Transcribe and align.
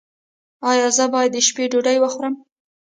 ایا 0.69 0.87
زه 0.97 1.05
باید 1.13 1.31
د 1.33 1.37
شپې 1.47 1.65
ډوډۍ 1.71 1.97
وخورم؟ 1.99 2.35